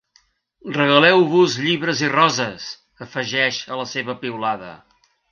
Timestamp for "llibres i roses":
1.65-2.65